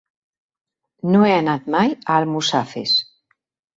No 1.15 1.21
he 1.27 1.29
anat 1.41 1.69
mai 1.75 1.95
a 1.99 2.17
Almussafes. 2.23 2.95